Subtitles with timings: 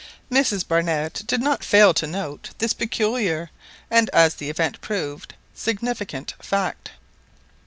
[0.31, 3.51] Mrs Barnett did not fail to note this peculiar,
[3.91, 6.89] and, as the event proved, significant fact.